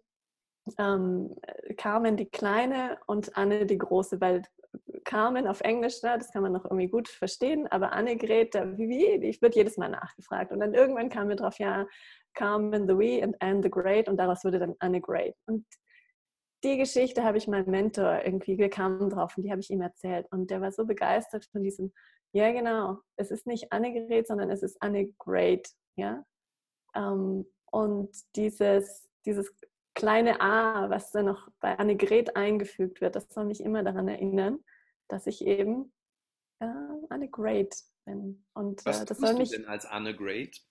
ähm, 0.78 1.34
Carmen 1.76 2.16
die 2.16 2.28
Kleine 2.28 2.98
und 3.06 3.36
Anne 3.36 3.66
die 3.66 3.78
Große, 3.78 4.20
weil 4.20 4.42
Carmen 5.04 5.46
auf 5.46 5.60
Englisch, 5.62 6.02
ne, 6.02 6.16
das 6.18 6.30
kann 6.32 6.42
man 6.42 6.52
noch 6.52 6.64
irgendwie 6.64 6.88
gut 6.88 7.08
verstehen, 7.08 7.66
aber 7.68 7.92
Annegret, 7.92 8.54
wie, 8.76 9.06
ich 9.24 9.40
wird 9.40 9.56
jedes 9.56 9.76
Mal 9.76 9.88
nachgefragt. 9.88 10.52
Und 10.52 10.60
dann 10.60 10.74
irgendwann 10.74 11.08
kam 11.08 11.28
mir 11.28 11.36
drauf, 11.36 11.58
ja, 11.58 11.86
Carmen 12.34 12.86
the 12.86 12.98
Wee 12.98 13.24
und 13.24 13.40
Anne 13.40 13.62
the 13.62 13.70
Great 13.70 14.08
und 14.08 14.18
daraus 14.18 14.44
wurde 14.44 14.58
dann 14.58 14.74
Anne 14.78 15.00
Great. 15.00 15.34
Und 15.46 15.66
die 16.64 16.76
Geschichte 16.76 17.22
habe 17.24 17.38
ich 17.38 17.46
meinem 17.46 17.70
Mentor 17.70 18.22
irgendwie, 18.24 18.58
wir 18.58 18.68
kamen 18.68 19.10
drauf 19.10 19.36
und 19.36 19.44
die 19.44 19.50
habe 19.50 19.60
ich 19.60 19.70
ihm 19.70 19.80
erzählt. 19.80 20.26
Und 20.30 20.50
der 20.50 20.60
war 20.60 20.72
so 20.72 20.84
begeistert 20.84 21.46
von 21.46 21.62
diesem, 21.62 21.92
ja 22.32 22.52
genau, 22.52 22.98
es 23.16 23.30
ist 23.30 23.46
nicht 23.46 23.72
Annegret, 23.72 24.26
sondern 24.26 24.50
es 24.50 24.62
ist 24.62 24.76
Anne 24.80 25.12
Great. 25.18 25.68
Ja? 25.96 26.24
Ähm, 26.94 27.46
und 27.70 28.10
dieses, 28.34 29.08
dieses 29.24 29.52
kleine 29.98 30.40
A, 30.40 30.88
was 30.88 31.10
dann 31.10 31.26
noch 31.26 31.50
bei 31.60 31.78
Annegret 31.78 32.36
eingefügt 32.36 33.00
wird, 33.00 33.16
das 33.16 33.28
soll 33.28 33.44
mich 33.44 33.60
immer 33.60 33.82
daran 33.82 34.08
erinnern, 34.08 34.64
dass 35.08 35.26
ich 35.26 35.44
eben 35.44 35.92
äh, 36.60 36.66
Anne 37.10 37.28
Great 37.28 37.74
bin. 38.04 38.46
Und, 38.54 38.84
was 38.86 39.02
äh, 39.02 39.04
das 39.04 39.18
soll 39.18 39.32
du 39.32 39.38
mich, 39.40 39.50
denn 39.50 39.66
als 39.66 39.84
Anne 39.84 40.14
Great? 40.14 40.62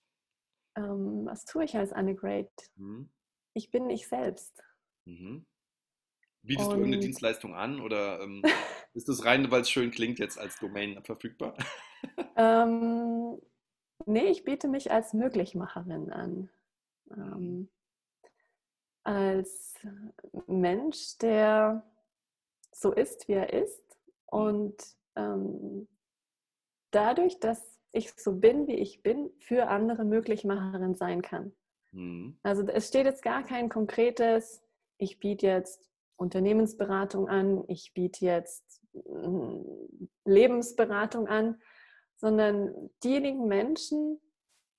ähm, 0.78 1.26
was 1.26 1.46
tue 1.46 1.66
ich 1.66 1.76
als 1.76 1.92
Anne 1.92 2.16
Great? 2.16 2.52
Hm? 2.78 3.10
Ich 3.54 3.72
bin 3.72 3.90
ich 3.90 4.08
selbst. 4.08 4.64
Mhm. 5.06 5.46
Bietest 6.44 6.68
du 6.68 6.72
irgendeine 6.72 6.98
Und 6.98 7.04
Dienstleistung 7.04 7.56
an 7.56 7.82
oder 7.82 8.22
ähm, 8.22 8.44
ist 8.94 9.10
das 9.10 9.26
rein, 9.26 9.52
weil 9.52 9.62
es 9.62 9.70
schön 9.70 9.92
klingt, 9.92 10.20
jetzt 10.20 10.38
als 10.38 10.58
Domain 10.60 11.04
verfügbar? 11.04 11.58
ähm, 12.38 13.42
nee, 14.06 14.28
ich 14.28 14.44
biete 14.44 14.68
mich 14.68 14.92
als 14.92 15.14
Möglichmacherin 15.14 16.12
an. 16.12 16.50
Mhm. 17.06 17.22
Ähm, 17.22 17.70
als 19.08 19.74
Mensch, 20.48 21.18
der 21.20 21.84
so 22.74 22.92
ist, 22.92 23.30
wie 23.30 23.34
er 23.34 23.54
ist. 23.54 23.98
Und 24.26 24.76
ähm, 25.16 25.88
dadurch, 26.92 27.40
dass 27.40 27.80
ich 27.94 28.12
so 28.18 28.34
bin, 28.34 28.68
wie 28.68 28.76
ich 28.76 29.02
bin, 29.02 29.32
für 29.40 29.68
andere 29.68 30.04
Möglichmacherin 30.04 30.96
sein 30.96 31.22
kann. 31.22 31.54
Mhm. 31.94 32.38
Also 32.44 32.68
es 32.68 32.90
steht 32.90 33.06
jetzt 33.06 33.24
gar 33.24 33.44
kein 33.44 33.70
konkretes, 33.70 34.62
ich 34.98 35.20
biete 35.20 35.48
jetzt 35.48 35.90
Unternehmensberatung 36.18 37.30
an, 37.30 37.64
ich 37.70 37.94
biete 37.94 38.26
jetzt 38.26 38.82
mm, 38.94 39.62
Lebensberatung 40.26 41.28
an, 41.28 41.62
sondern 42.18 42.90
diejenigen 43.04 43.48
Menschen, 43.48 44.20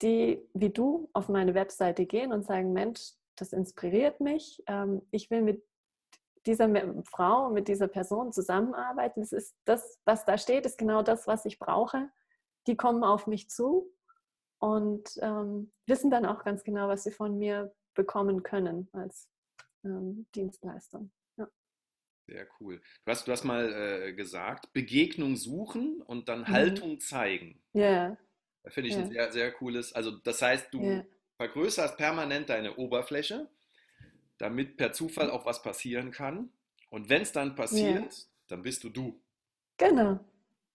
die 0.02 0.46
wie 0.52 0.70
du 0.70 1.08
auf 1.14 1.30
meine 1.30 1.54
Webseite 1.54 2.04
gehen 2.04 2.32
und 2.32 2.44
sagen, 2.44 2.74
Mensch, 2.74 3.12
das 3.40 3.52
inspiriert 3.52 4.20
mich, 4.20 4.62
ähm, 4.66 5.02
ich 5.10 5.30
will 5.30 5.42
mit 5.42 5.64
dieser 6.46 6.68
Frau, 7.04 7.50
mit 7.50 7.68
dieser 7.68 7.88
Person 7.88 8.32
zusammenarbeiten. 8.32 9.20
Das 9.20 9.32
ist 9.32 9.56
das, 9.64 9.98
was 10.04 10.24
da 10.24 10.38
steht, 10.38 10.66
ist 10.66 10.78
genau 10.78 11.02
das, 11.02 11.26
was 11.26 11.44
ich 11.44 11.58
brauche. 11.58 12.10
Die 12.66 12.76
kommen 12.76 13.04
auf 13.04 13.26
mich 13.26 13.50
zu 13.50 13.92
und 14.58 15.08
ähm, 15.20 15.72
wissen 15.86 16.10
dann 16.10 16.26
auch 16.26 16.44
ganz 16.44 16.64
genau, 16.64 16.88
was 16.88 17.04
sie 17.04 17.10
von 17.10 17.38
mir 17.38 17.74
bekommen 17.94 18.42
können 18.42 18.88
als 18.92 19.28
ähm, 19.84 20.26
Dienstleistung. 20.34 21.10
Ja. 21.36 21.48
Sehr 22.26 22.46
cool. 22.60 22.80
Du 23.04 23.10
hast, 23.10 23.26
du 23.26 23.32
hast 23.32 23.44
mal 23.44 23.72
äh, 23.72 24.12
gesagt, 24.14 24.72
Begegnung 24.72 25.36
suchen 25.36 26.02
und 26.02 26.28
dann 26.28 26.40
Mhm. 26.40 26.48
Haltung 26.50 27.00
zeigen. 27.00 27.62
Ja, 27.72 28.16
Da 28.62 28.70
finde 28.70 28.88
ich 28.88 28.96
ein 28.96 29.10
ja, 29.12 29.24
sehr, 29.24 29.32
sehr 29.32 29.52
cooles. 29.52 29.92
Also, 29.94 30.12
das 30.18 30.42
heißt, 30.42 30.72
du 30.72 30.82
ja, 30.82 31.04
vergrößerst 31.38 31.96
permanent 31.96 32.50
deine 32.50 32.76
Oberfläche, 32.76 33.48
damit 34.38 34.76
per 34.76 34.92
Zufall 34.92 35.30
auch 35.30 35.46
was 35.46 35.62
passieren 35.62 36.10
kann. 36.10 36.52
Und 36.90 37.08
wenn 37.08 37.22
es 37.22 37.32
dann 37.32 37.50
ja, 37.50 37.54
passiert, 37.54 38.26
dann 38.48 38.62
bist 38.62 38.84
du 38.84 38.90
du. 38.90 39.20
genau, 39.78 40.20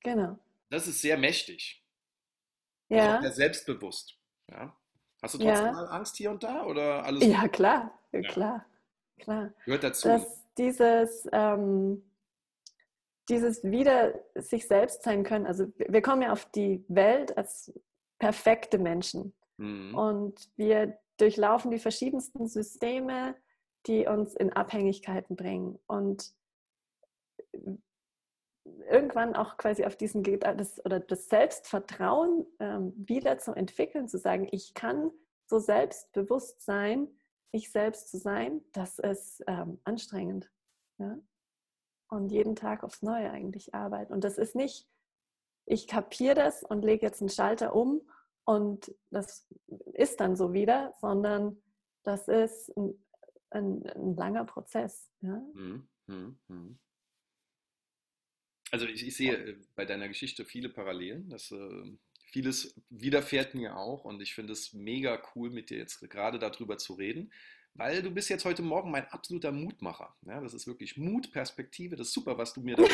genau. 0.01 0.39
Das 0.69 0.87
ist 0.87 1.01
sehr 1.01 1.17
mächtig. 1.17 1.83
Ist 2.89 2.99
auch 2.99 3.21
sehr 3.21 3.29
Ja, 3.29 3.31
selbstbewusst. 3.31 4.17
Ja? 4.49 4.75
Hast 5.21 5.35
du 5.35 5.39
trotzdem 5.39 5.65
ja, 5.65 5.71
mal 5.71 5.87
Angst 5.87 6.17
hier 6.17 6.31
und 6.31 6.43
da 6.43 6.65
oder 6.65 7.05
alles 7.05 7.25
ja, 7.25 7.41
gut? 7.41 7.53
klar, 7.53 7.99
ja, 8.11 8.19
Ja, 8.19 8.29
klar, 8.29 8.65
klar. 9.19 9.53
gehört 9.65 9.83
dazu. 9.83 10.07
Dass 10.07 10.43
dieses, 10.57 11.27
ähm, 11.31 12.03
dieses 13.29 13.63
wieder 13.63 14.13
sich 14.35 14.67
selbst 14.67 15.03
sein 15.03 15.23
können, 15.23 15.45
also 15.45 15.71
wir 15.77 16.01
kommen 16.01 16.21
ja 16.21 16.31
auf 16.31 16.45
die 16.51 16.83
Welt 16.87 17.37
als 17.37 17.71
perfekte 18.19 18.77
Menschen 18.77 19.33
Mhm. 19.63 19.95
und 19.95 20.49
wir 20.57 20.99
durchlaufen 21.17 21.71
die 21.71 21.79
verschiedensten 21.79 22.47
Systeme, 22.47 23.35
die 23.87 24.07
uns 24.07 24.33
in 24.35 24.51
Abhängigkeiten 24.51 25.35
bringen 25.35 25.79
und 25.87 26.33
irgendwann 28.89 29.35
auch 29.35 29.57
quasi 29.57 29.85
auf 29.85 29.95
diesen 29.95 30.23
das, 30.23 30.83
oder 30.85 30.99
das 30.99 31.29
Selbstvertrauen 31.29 32.45
ähm, 32.59 32.93
wieder 32.95 33.37
zu 33.37 33.53
entwickeln, 33.53 34.07
zu 34.07 34.17
sagen, 34.17 34.47
ich 34.51 34.73
kann 34.73 35.11
so 35.45 35.59
selbstbewusst 35.59 36.61
sein, 36.61 37.07
ich 37.51 37.71
selbst 37.71 38.09
zu 38.09 38.17
sein, 38.17 38.61
das 38.71 38.99
ist 38.99 39.43
ähm, 39.47 39.79
anstrengend. 39.83 40.49
Ja? 40.97 41.17
Und 42.09 42.29
jeden 42.29 42.55
Tag 42.55 42.83
aufs 42.83 43.01
Neue 43.01 43.29
eigentlich 43.31 43.73
arbeiten. 43.73 44.13
Und 44.13 44.23
das 44.23 44.37
ist 44.37 44.55
nicht, 44.55 44.87
ich 45.65 45.87
kapiere 45.87 46.35
das 46.35 46.63
und 46.63 46.83
lege 46.83 47.05
jetzt 47.05 47.21
einen 47.21 47.29
Schalter 47.29 47.75
um 47.75 48.01
und 48.45 48.93
das 49.09 49.47
ist 49.93 50.19
dann 50.19 50.35
so 50.35 50.53
wieder, 50.53 50.93
sondern 50.99 51.61
das 52.03 52.27
ist 52.27 52.75
ein, 52.75 52.93
ein, 53.51 53.85
ein 53.87 54.15
langer 54.15 54.45
Prozess. 54.45 55.09
Ja? 55.21 55.41
Mhm. 55.53 55.87
Mhm. 56.07 56.37
Mhm. 56.47 56.79
Also 58.71 58.85
ich, 58.87 59.05
ich 59.05 59.15
sehe 59.15 59.33
äh, 59.35 59.55
bei 59.75 59.85
deiner 59.85 60.07
Geschichte 60.07 60.45
viele 60.45 60.69
Parallelen. 60.69 61.29
Das, 61.29 61.51
äh, 61.51 61.97
vieles 62.33 62.73
widerfährt 62.89 63.53
mir 63.53 63.77
auch 63.77 64.05
und 64.05 64.19
ich 64.21 64.33
finde 64.33 64.53
es 64.53 64.73
mega 64.73 65.21
cool, 65.35 65.51
mit 65.51 65.69
dir 65.69 65.77
jetzt 65.77 65.99
gerade 66.09 66.39
darüber 66.39 66.79
zu 66.79 66.93
reden, 66.93 67.31
weil 67.75 68.01
du 68.01 68.09
bist 68.09 68.29
jetzt 68.29 68.43
heute 68.43 68.63
Morgen 68.63 68.89
mein 68.89 69.07
absoluter 69.09 69.51
Mutmacher. 69.51 70.15
Ja, 70.23 70.41
das 70.41 70.55
ist 70.55 70.65
wirklich 70.65 70.97
Mut, 70.97 71.31
Perspektive, 71.31 71.95
das 71.95 72.07
ist 72.07 72.13
super, 72.13 72.37
was 72.37 72.53
du 72.53 72.61
mir 72.61 72.75
da. 72.75 72.83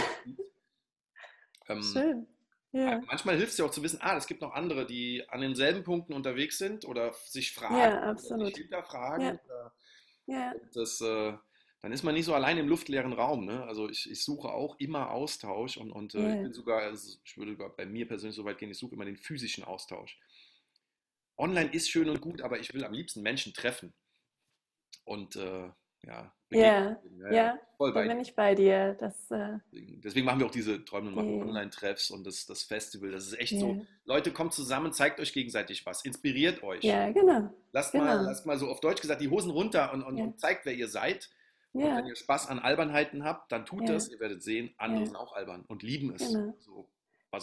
Ähm, 1.67 1.83
Schön. 1.83 2.27
Ja, 2.71 3.01
manchmal 3.07 3.35
hilft 3.37 3.53
es 3.53 3.57
ja 3.57 3.65
auch 3.65 3.71
zu 3.71 3.81
wissen, 3.81 3.99
ah, 4.01 4.15
es 4.15 4.27
gibt 4.27 4.41
noch 4.41 4.53
andere, 4.53 4.85
die 4.85 5.27
an 5.29 5.41
denselben 5.41 5.83
Punkten 5.83 6.13
unterwegs 6.13 6.57
sind 6.59 6.85
oder 6.85 7.13
sich 7.25 7.51
fragen 7.51 7.75
ja, 7.75 7.87
oder 7.87 8.17
sich 8.17 8.31
absolut. 8.31 8.57
hinterfragen. 8.57 9.25
Ja, 9.25 9.39
Oder 9.43 9.73
ja, 10.27 10.53
das, 10.73 11.01
äh, 11.01 11.33
dann 11.81 11.91
ist 11.91 12.03
man 12.03 12.13
nicht 12.13 12.25
so 12.25 12.33
allein 12.35 12.57
im 12.57 12.67
luftleeren 12.67 13.13
Raum. 13.13 13.45
Ne? 13.45 13.63
Also 13.63 13.89
ich, 13.89 14.09
ich 14.09 14.23
suche 14.23 14.49
auch 14.49 14.79
immer 14.79 15.09
Austausch 15.09 15.77
und, 15.77 15.91
und 15.91 16.13
äh, 16.13 16.27
ich 16.27 16.35
ja, 16.35 16.41
bin 16.43 16.53
sogar, 16.53 16.81
also 16.81 17.17
ich 17.23 17.37
würde 17.37 17.53
sogar 17.53 17.75
bei 17.75 17.85
mir 17.85 18.07
persönlich 18.07 18.35
so 18.35 18.45
weit 18.45 18.59
gehen, 18.59 18.69
ich 18.69 18.77
suche 18.77 18.93
immer 18.93 19.05
den 19.05 19.17
physischen 19.17 19.63
Austausch. 19.63 20.19
Online 21.37 21.71
ist 21.73 21.89
schön 21.89 22.09
und 22.09 22.21
gut, 22.21 22.41
aber 22.41 22.59
ich 22.59 22.73
will 22.73 22.83
am 22.83 22.93
liebsten 22.93 23.21
Menschen 23.21 23.53
treffen 23.53 23.93
und 25.05 25.37
äh, 25.37 25.69
ja, 26.05 26.31
ja. 26.51 26.97
Ja, 27.19 27.31
ja, 27.31 27.59
voll 27.77 27.93
bei 27.93 28.07
bin 28.07 28.17
dir. 28.17 28.21
ich 28.21 28.35
bei 28.35 28.55
dir. 28.55 28.95
Das, 28.99 29.29
äh, 29.29 29.57
Deswegen, 29.71 30.01
deswegen 30.01 30.25
machen 30.25 30.39
wir 30.39 30.47
auch 30.47 30.51
diese 30.51 30.83
Träume 30.83 31.09
und 31.09 31.15
machen 31.15 31.41
Online-Treffs 31.43 32.09
und 32.11 32.25
das, 32.25 32.45
das 32.45 32.63
Festival. 32.63 33.11
Das 33.11 33.27
ist 33.27 33.39
echt 33.39 33.59
so, 33.59 33.73
ja, 33.73 33.81
Leute, 34.05 34.31
kommt 34.31 34.53
zusammen, 34.53 34.91
zeigt 34.93 35.19
euch 35.19 35.33
gegenseitig 35.33 35.85
was, 35.85 36.03
inspiriert 36.05 36.63
euch. 36.63 36.83
ja, 36.83 37.11
genau, 37.11 37.49
Lasst 37.71 37.93
mal, 37.93 38.17
genau. 38.17 38.29
lasst 38.29 38.45
mal 38.45 38.57
so 38.57 38.67
auf 38.67 38.79
Deutsch 38.79 39.01
gesagt 39.01 39.21
die 39.21 39.29
Hosen 39.29 39.51
runter 39.51 39.93
und, 39.93 40.01
und, 40.01 40.19
und 40.19 40.39
zeigt, 40.39 40.65
wer 40.65 40.73
ihr 40.73 40.87
seid. 40.87 41.29
Und 41.73 41.83
wenn 41.83 42.07
ihr 42.07 42.15
Spaß 42.15 42.47
an 42.47 42.57
Albernheiten 42.59 43.23
habt, 43.23 43.51
dann 43.51 43.65
tut 43.65 43.87
das. 43.87 44.09
Ihr 44.09 44.19
werdet 44.19 44.41
sehen, 44.41 44.73
andere 44.77 45.05
sind 45.05 45.15
auch 45.15 45.33
albern 45.33 45.65
und 45.67 45.83
lieben 45.83 46.13
es. 46.15 46.27
genau. 46.33 46.55
So, 46.59 46.89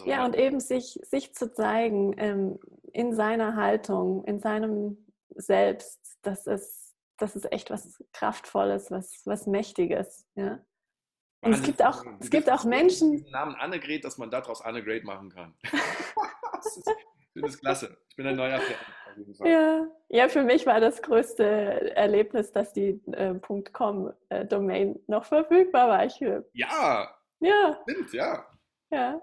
Ja, 0.05 0.25
und 0.25 0.35
eben 0.37 0.59
sich, 0.59 0.99
sich 1.05 1.33
zu 1.33 1.53
zeigen 1.53 2.15
ähm, 2.19 2.59
in 2.93 3.15
seiner 3.15 3.55
Haltung, 3.55 4.25
in 4.25 4.41
seinem 4.41 4.99
Selbst, 5.31 6.19
das 6.23 6.47
ist, 6.49 6.86
das 7.19 7.37
ist 7.37 7.51
echt 7.53 7.71
was 7.71 8.03
Kraftvolles, 8.13 8.91
was, 8.91 9.23
was 9.25 9.47
Mächtiges. 9.47 10.27
Ja? 10.35 10.65
Und 11.43 11.53
es 11.53 11.63
gibt 11.63 11.83
auch, 11.83 12.05
es 12.19 12.31
gibt 12.31 12.51
auch 12.51 12.65
Menschen, 12.65 13.13
diesen 13.13 13.31
Namen 13.31 13.55
Annegret, 13.55 14.05
dass 14.05 14.19
man 14.19 14.31
daraus 14.31 14.63
Annegret 14.63 15.05
machen 15.05 15.31
kann. 15.31 15.55
das 16.53 16.77
ist, 16.77 16.91
das 17.35 17.59
klasse. 17.59 17.97
Ich 18.09 18.17
bin 18.17 18.27
ein 18.27 18.37
neuer 18.37 18.61
Fan, 18.61 18.77
ja, 19.45 19.87
ja, 20.09 20.29
für 20.29 20.43
mich 20.43 20.67
war 20.67 20.81
das 20.81 21.01
größte 21.03 21.97
Erlebnis, 21.97 22.53
dass 22.53 22.73
die 22.73 23.01
äh, 23.13 23.35
.com-Domain 23.73 24.99
noch 25.07 25.25
verfügbar 25.25 25.89
war. 25.89 26.05
Ich, 26.05 26.21
äh, 26.21 26.43
Ja, 26.53 27.17
ja, 27.41 27.79
stimmt, 27.83 28.13
ja. 28.13 28.47
ja, 28.91 29.23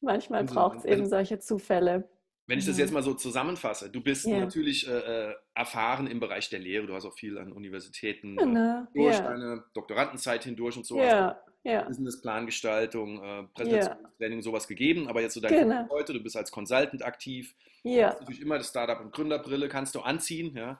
manchmal 0.00 0.42
Also, 0.42 0.54
braucht 0.54 0.78
es 0.78 0.84
eben 0.84 1.06
solche 1.06 1.38
Zufälle. 1.38 2.08
Wenn 2.50 2.58
ich 2.58 2.66
das 2.66 2.78
jetzt 2.78 2.90
Ja, 2.90 2.94
mal 2.94 3.02
so 3.04 3.14
zusammenfasse, 3.14 3.90
du 3.90 4.00
bist 4.00 4.26
ja, 4.26 4.40
natürlich 4.40 4.88
äh, 4.88 5.28
äh, 5.30 5.34
erfahren 5.54 6.08
im 6.08 6.18
Bereich 6.18 6.50
der 6.50 6.58
Lehre, 6.58 6.84
du 6.84 6.94
hast 6.94 7.04
auch 7.04 7.14
viel 7.14 7.38
an 7.38 7.52
Universitäten 7.52 8.36
genau, 8.36 8.88
durch 8.92 9.14
ja, 9.14 9.22
deine 9.22 9.64
Doktorandenzeit 9.72 10.42
hindurch 10.42 10.76
und 10.76 10.84
so 10.84 10.96
du 10.96 11.02
ja, 11.02 11.40
ja, 11.62 11.82
Businessplangestaltung, 11.84 13.22
äh, 13.22 13.26
ja, 13.26 13.42
Präsentationstraining, 13.54 14.42
sowas 14.42 14.66
gegeben, 14.66 15.06
aber 15.06 15.20
jetzt 15.20 15.34
so 15.34 15.40
dein 15.40 15.52
genau, 15.52 15.88
heute, 15.90 16.12
du 16.12 16.20
bist 16.20 16.36
als 16.36 16.50
Consultant 16.50 17.04
aktiv, 17.04 17.54
du 17.84 17.90
ja. 17.90 18.08
hast 18.08 18.20
natürlich 18.20 18.42
immer 18.42 18.58
das 18.58 18.68
Startup- 18.68 19.00
und 19.00 19.12
Gründerbrille, 19.12 19.68
kannst 19.68 19.94
du 19.94 20.00
anziehen, 20.00 20.56
ja. 20.56 20.72
Äh, 20.72 20.76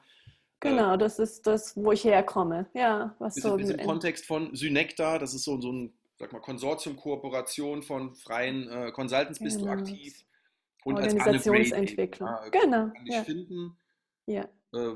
Genau, 0.59 0.97
das 0.97 1.19
ist 1.19 1.47
das, 1.47 1.77
wo 1.77 1.93
ich 1.93 2.03
herkomme. 2.03 2.67
Ja, 2.73 3.15
was 3.17 3.35
so 3.35 3.55
im 3.55 3.77
Kontext 3.77 4.25
von 4.25 4.53
Synecta, 4.55 5.17
das 5.19 5.33
ist 5.33 5.45
so, 5.45 5.59
so 5.61 5.71
ein, 5.71 5.93
sag 6.19 6.33
mal, 6.33 6.39
Konsortium-Kooperation 6.39 7.81
von 7.81 8.13
freien 8.13 8.69
äh, 8.69 8.91
Consultants. 8.91 9.39
Bist 9.39 9.55
du 9.55 9.61
genau, 9.61 9.71
aktiv 9.71 10.23
und 10.85 10.97
als 10.97 11.13
Anne 11.13 11.15
Great 11.15 11.25
eben, 11.25 11.49
Organisationsentwicklung. 11.51 12.29
ja, 12.29 12.49
Genau, 12.49 12.89
kann 12.89 13.05
dich 13.05 13.15
ja, 13.15 13.23
finden. 13.23 13.77
ja, 14.25 14.41
Äh, 14.43 14.47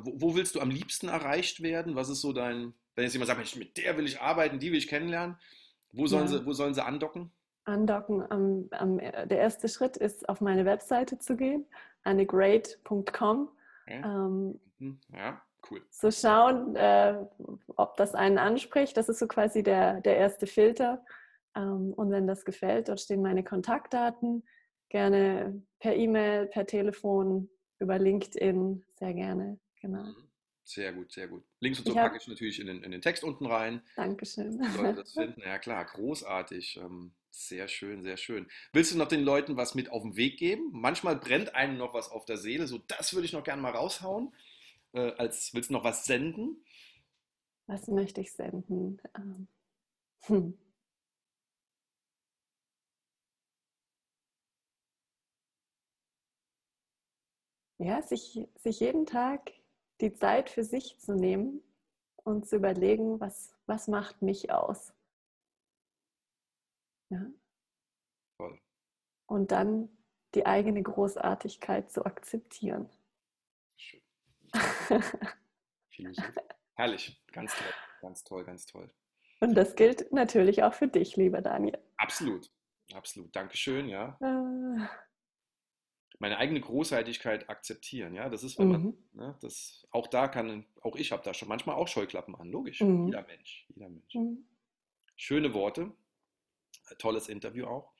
wo, 0.04 0.14
wo 0.22 0.36
willst 0.36 0.56
du 0.56 0.60
am 0.62 0.70
liebsten 0.70 1.08
erreicht 1.10 1.62
werden? 1.62 1.96
Was 1.96 2.10
ist 2.10 2.22
so 2.22 2.34
dein, 2.34 2.74
wenn 2.96 3.04
jetzt 3.04 3.14
jemand 3.14 3.28
sagt, 3.28 3.40
Mensch, 3.40 3.56
mit 3.56 3.78
der 3.78 3.98
will 3.98 4.06
ich 4.06 4.22
arbeiten, 4.22 4.60
die 4.60 4.72
will 4.72 4.78
ich 4.78 4.88
kennenlernen, 4.88 5.38
wo 5.92 6.08
sollen 6.08 6.24
ja. 6.28 6.40
sie, 6.40 6.46
wo 6.46 6.54
sollen 6.54 6.74
sie 6.74 6.84
andocken? 6.84 7.32
Andocken, 7.66 8.22
am, 8.32 8.68
am, 8.72 8.98
der 9.00 9.32
erste 9.40 9.68
Schritt 9.68 9.98
ist, 9.98 10.30
auf 10.30 10.40
meine 10.40 10.66
Webseite 10.66 11.18
zu 11.18 11.36
gehen, 11.36 11.66
annegreat.com. 12.04 13.50
Okay. 13.88 14.02
Ähm, 14.04 14.60
Mhm. 14.78 15.00
Ja, 15.14 15.42
cool. 15.72 15.82
zu 15.90 16.12
schauen, 16.12 16.76
äh, 16.76 17.16
ob 17.78 17.96
das 17.96 18.14
einen 18.14 18.38
anspricht. 18.38 18.98
Das 18.98 19.08
ist 19.08 19.20
so 19.20 19.28
quasi 19.28 19.64
der, 19.64 20.02
der 20.02 20.18
erste 20.18 20.48
Filter. 20.48 21.06
Ähm, 21.56 21.94
und 21.94 22.12
wenn 22.12 22.28
das 22.28 22.44
gefällt, 22.44 22.90
dort 22.90 23.00
stehen 23.00 23.22
meine 23.22 23.42
Kontaktdaten. 23.44 24.44
Gerne 24.96 25.62
per 25.80 25.94
E-Mail, 25.94 26.48
per 26.48 26.66
Telefon, 26.66 27.50
über 27.80 28.00
LinkedIn, 28.00 28.86
sehr 28.98 29.14
gerne. 29.14 29.60
Genau. 29.82 30.04
Mhm. 30.04 30.30
Sehr 30.64 30.94
gut, 30.94 31.12
sehr 31.12 31.28
gut. 31.28 31.44
Links 31.60 31.80
und 31.80 31.88
so 31.88 31.94
packe 31.94 32.16
ich 32.16 32.26
natürlich 32.30 32.62
in 32.62 32.68
den, 32.68 32.82
in 32.82 32.92
den 32.92 33.02
Text 33.02 33.26
unten 33.26 33.46
rein. 33.46 33.82
Dankeschön. 33.98 34.58
Leute 34.78 34.94
das 34.94 35.12
finden. 35.12 35.42
Ja 35.42 35.60
klar, 35.60 35.84
großartig. 35.84 36.78
Ähm, 36.78 37.12
sehr 37.30 37.68
schön, 37.68 38.04
sehr 38.04 38.16
schön. 38.16 38.48
Willst 38.72 38.94
du 38.94 38.98
noch 38.98 39.10
den 39.10 39.26
Leuten 39.26 39.58
was 39.58 39.76
mit 39.76 39.92
auf 39.92 40.02
den 40.02 40.16
Weg 40.16 40.40
geben? 40.40 40.70
Manchmal 40.72 41.18
brennt 41.18 41.56
einem 41.56 41.78
noch 41.78 41.94
was 41.94 42.10
auf 42.10 42.24
der 42.24 42.38
Seele. 42.38 42.66
So, 42.66 42.78
das 42.78 43.14
würde 43.14 43.26
ich 43.26 43.34
noch 43.34 43.44
gerne 43.44 43.62
mal 43.62 43.74
raushauen. 43.74 44.34
Äh, 44.94 45.12
als 45.18 45.54
willst 45.54 45.72
du 45.72 45.74
noch 45.74 45.84
was 45.84 46.06
senden? 46.06 46.64
Was 47.68 47.90
möchte 47.90 48.22
ich 48.22 48.32
senden? 48.32 49.02
Ähm, 49.14 49.50
hm. 50.22 50.58
Ja, 57.86 58.02
sich, 58.02 58.40
sich 58.56 58.80
jeden 58.80 59.06
Tag 59.06 59.52
die 60.02 60.12
Zeit 60.12 60.50
für 60.50 60.64
sich 60.64 60.98
zu 60.98 61.14
nehmen 61.14 61.62
und 62.24 62.48
zu 62.48 62.56
überlegen, 62.56 63.20
was, 63.20 63.56
was 63.68 63.88
macht 63.88 64.24
mich 64.24 64.50
aus. 64.50 64.92
Ja. 67.12 67.28
Toll. 68.40 68.60
Und 69.28 69.52
dann 69.52 69.96
die 70.34 70.48
eigene 70.48 70.82
Großartigkeit 70.82 71.92
zu 71.92 72.08
akzeptieren. 72.08 72.90
Schön. 75.92 76.16
Herrlich, 76.78 77.24
ganz 77.32 77.56
toll, 77.56 77.74
ganz 78.02 78.24
toll, 78.24 78.46
ganz 78.46 78.66
toll. 78.66 78.92
Und 79.42 79.54
das 79.54 79.76
gilt 79.76 80.12
natürlich 80.12 80.64
auch 80.64 80.74
für 80.74 80.88
dich, 80.88 81.18
lieber 81.18 81.44
Daniel. 81.44 81.78
Absolut, 81.98 82.52
absolut. 82.96 83.36
Dankeschön, 83.36 83.88
ja. 83.88 84.18
Äh 84.22 84.88
meine 86.20 86.38
eigene 86.38 86.62
Großartigkeit 86.62 87.50
akzeptieren. 87.50 88.14
Ja, 88.14 88.30
das 88.30 88.44
ist, 88.44 88.58
wenn 88.60 88.70
man, 88.70 88.82
mhm. 88.82 88.98
ne, 89.14 89.38
das, 89.42 89.86
auch 89.92 90.08
da 90.08 90.28
kann, 90.28 90.66
auch 90.82 90.96
ich 90.96 91.12
habe 91.12 91.24
da 91.24 91.34
schon 91.34 91.50
manchmal 91.50 91.76
auch 91.76 91.88
Scheuklappen 91.88 92.36
an, 92.36 92.50
logisch. 92.50 92.82
Mhm. 92.82 93.08
Jeder 93.08 93.24
Mensch, 93.24 93.66
jeder 93.74 93.90
Mensch. 93.90 94.16
Mhm. 94.16 94.46
Schöne 95.16 95.54
Worte, 95.54 95.92
tolles 96.98 97.30
Interview 97.30 97.66
auch, 97.66 97.92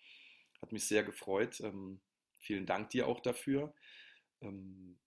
hat 0.62 0.72
mich 0.72 0.86
sehr 0.86 1.04
gefreut. 1.04 1.60
Ähm, 1.62 2.00
vielen 2.40 2.66
Dank 2.66 2.90
dir 2.90 3.08
auch 3.08 3.20
dafür. 3.20 3.74
Ähm, 4.42 4.98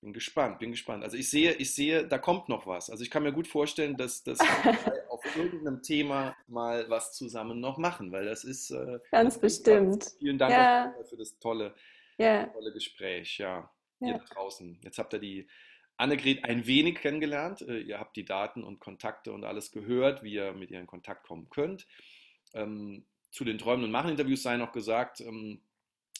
bin 0.00 0.12
gespannt, 0.12 0.60
bin 0.60 0.70
gespannt. 0.70 1.02
Also 1.02 1.16
ich 1.16 1.28
sehe, 1.28 1.54
ich 1.54 1.74
sehe, 1.74 2.06
da 2.06 2.18
kommt 2.18 2.48
noch 2.48 2.66
was. 2.66 2.88
Also 2.88 3.02
ich 3.02 3.10
kann 3.10 3.24
mir 3.24 3.32
gut 3.32 3.48
vorstellen, 3.48 3.96
dass, 3.96 4.22
dass 4.22 4.38
wir 4.38 4.38
auf 5.10 5.24
irgendeinem 5.36 5.82
Thema 5.82 6.36
mal 6.46 6.88
was 6.88 7.14
zusammen 7.14 7.58
noch 7.58 7.78
machen, 7.78 8.12
weil 8.12 8.24
das 8.24 8.44
ist 8.44 8.70
äh, 8.70 9.00
ganz 9.10 9.40
bestimmt. 9.40 10.06
Vielen 10.20 10.38
Dank 10.38 10.52
ja. 10.52 10.94
für 11.08 11.16
das 11.16 11.36
tolle 11.40 11.74
ja. 12.18 12.46
tolle 12.46 12.72
Gespräch, 12.72 13.38
ja. 13.38 13.70
ja. 14.00 14.08
Ihr 14.08 14.18
da 14.18 14.24
draußen. 14.34 14.78
Jetzt 14.82 14.98
habt 14.98 15.14
ihr 15.14 15.20
die 15.20 15.48
Annegret 15.96 16.44
ein 16.44 16.66
wenig 16.66 16.96
kennengelernt. 16.96 17.62
Äh, 17.62 17.80
ihr 17.80 17.98
habt 17.98 18.16
die 18.16 18.24
Daten 18.24 18.62
und 18.62 18.80
Kontakte 18.80 19.32
und 19.32 19.44
alles 19.44 19.72
gehört, 19.72 20.22
wie 20.22 20.34
ihr 20.34 20.52
mit 20.52 20.70
ihr 20.70 20.80
in 20.80 20.86
Kontakt 20.86 21.26
kommen 21.26 21.48
könnt. 21.50 21.86
Ähm, 22.54 23.04
zu 23.30 23.44
den 23.44 23.58
Träumen 23.58 23.84
und 23.84 23.90
Machen-Interviews 23.90 24.42
sei 24.42 24.56
noch 24.56 24.72
gesagt, 24.72 25.20
ähm, 25.20 25.60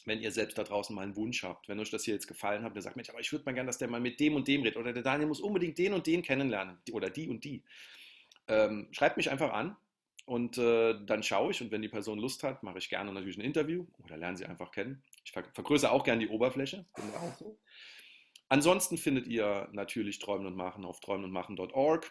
wenn 0.04 0.20
ihr 0.20 0.32
selbst 0.32 0.58
da 0.58 0.64
draußen 0.64 0.94
mal 0.94 1.02
einen 1.02 1.16
Wunsch 1.16 1.42
habt, 1.42 1.68
wenn 1.68 1.78
euch 1.78 1.90
das 1.90 2.04
hier 2.04 2.14
jetzt 2.14 2.26
gefallen 2.26 2.64
hat, 2.64 2.74
ihr 2.74 2.82
sagt, 2.82 2.96
Mensch, 2.96 3.10
aber 3.10 3.20
ich 3.20 3.30
würde 3.30 3.44
mal 3.44 3.52
gerne, 3.52 3.68
dass 3.68 3.78
der 3.78 3.88
mal 3.88 4.00
mit 4.00 4.18
dem 4.20 4.34
und 4.34 4.48
dem 4.48 4.62
redet 4.62 4.76
oder 4.76 4.92
der 4.92 5.02
Daniel 5.02 5.28
muss 5.28 5.40
unbedingt 5.40 5.78
den 5.78 5.92
und 5.92 6.06
den 6.06 6.22
kennenlernen 6.22 6.78
oder 6.92 7.10
die 7.10 7.28
und 7.28 7.44
die. 7.44 7.62
Ähm, 8.48 8.88
schreibt 8.90 9.16
mich 9.16 9.30
einfach 9.30 9.52
an 9.52 9.76
und 10.24 10.58
äh, 10.58 10.94
dann 11.04 11.22
schaue 11.22 11.50
ich 11.50 11.60
und 11.60 11.70
wenn 11.70 11.82
die 11.82 11.88
Person 11.88 12.18
Lust 12.18 12.42
hat, 12.42 12.62
mache 12.62 12.78
ich 12.78 12.88
gerne 12.88 13.12
natürlich 13.12 13.36
ein 13.36 13.42
Interview 13.42 13.86
oder 14.04 14.16
lernen 14.16 14.36
sie 14.36 14.46
einfach 14.46 14.70
kennen. 14.70 15.02
Ich 15.28 15.32
vergrößere 15.52 15.92
auch 15.92 16.04
gerne 16.04 16.26
die 16.26 16.30
Oberfläche. 16.30 16.86
So. 17.38 17.58
Ansonsten 18.48 18.96
findet 18.96 19.26
ihr 19.26 19.68
natürlich 19.72 20.18
Träumen 20.20 20.46
und 20.46 20.56
Machen 20.56 20.86
auf 20.86 21.00
träumenundmachen.org 21.00 22.10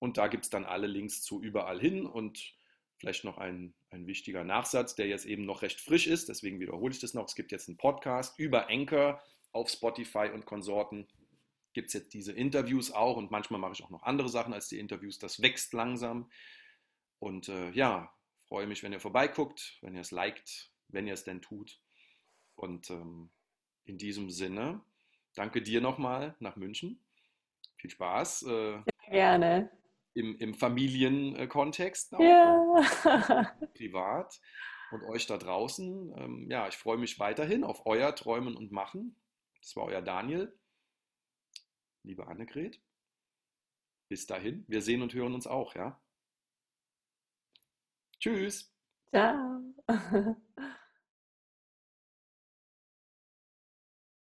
und 0.00 0.18
da 0.18 0.26
gibt 0.26 0.44
es 0.44 0.50
dann 0.50 0.64
alle 0.64 0.88
Links 0.88 1.22
zu 1.22 1.40
überall 1.40 1.80
hin 1.80 2.04
und 2.04 2.56
vielleicht 2.96 3.22
noch 3.22 3.38
ein, 3.38 3.74
ein 3.90 4.08
wichtiger 4.08 4.42
Nachsatz, 4.42 4.96
der 4.96 5.06
jetzt 5.06 5.24
eben 5.24 5.44
noch 5.44 5.62
recht 5.62 5.80
frisch 5.80 6.08
ist, 6.08 6.28
deswegen 6.28 6.58
wiederhole 6.58 6.92
ich 6.92 7.00
das 7.00 7.14
noch. 7.14 7.26
Es 7.26 7.36
gibt 7.36 7.52
jetzt 7.52 7.68
einen 7.68 7.76
Podcast 7.76 8.36
über 8.40 8.68
Anchor 8.68 9.22
auf 9.52 9.70
Spotify 9.70 10.30
und 10.34 10.46
Konsorten. 10.46 11.06
Gibt 11.74 11.88
es 11.88 11.94
jetzt 11.94 12.12
diese 12.12 12.32
Interviews 12.32 12.90
auch 12.90 13.16
und 13.16 13.30
manchmal 13.30 13.60
mache 13.60 13.74
ich 13.74 13.84
auch 13.84 13.90
noch 13.90 14.02
andere 14.02 14.28
Sachen 14.28 14.52
als 14.52 14.68
die 14.68 14.80
Interviews. 14.80 15.20
Das 15.20 15.40
wächst 15.40 15.72
langsam. 15.72 16.28
Und 17.20 17.48
äh, 17.48 17.70
ja, 17.70 18.12
freue 18.48 18.66
mich, 18.66 18.82
wenn 18.82 18.92
ihr 18.92 19.00
vorbeiguckt, 19.00 19.78
wenn 19.80 19.94
ihr 19.94 20.00
es 20.00 20.10
liked, 20.10 20.72
wenn 20.88 21.06
ihr 21.06 21.14
es 21.14 21.22
denn 21.22 21.40
tut. 21.40 21.80
Und 22.62 22.90
ähm, 22.90 23.28
in 23.84 23.98
diesem 23.98 24.30
Sinne, 24.30 24.80
danke 25.34 25.62
dir 25.62 25.80
nochmal 25.80 26.36
nach 26.38 26.54
München. 26.54 27.04
Viel 27.76 27.90
Spaß. 27.90 28.44
Äh, 28.44 28.82
gerne. 29.10 29.68
Im, 30.14 30.38
im 30.38 30.54
Familienkontext, 30.54 32.12
ja. 32.20 33.56
privat. 33.74 34.40
Und 34.92 35.02
euch 35.02 35.26
da 35.26 35.38
draußen. 35.38 36.14
Ähm, 36.16 36.50
ja, 36.50 36.68
ich 36.68 36.76
freue 36.76 36.98
mich 36.98 37.18
weiterhin 37.18 37.64
auf 37.64 37.84
euer 37.84 38.14
Träumen 38.14 38.56
und 38.56 38.70
Machen. 38.70 39.16
Das 39.60 39.74
war 39.74 39.86
euer 39.86 40.02
Daniel. 40.02 40.56
Liebe 42.04 42.28
Annegret. 42.28 42.80
Bis 44.08 44.28
dahin. 44.28 44.64
Wir 44.68 44.82
sehen 44.82 45.02
und 45.02 45.14
hören 45.14 45.34
uns 45.34 45.48
auch, 45.48 45.74
ja? 45.74 46.00
Tschüss. 48.20 48.72
Ciao. 49.10 49.62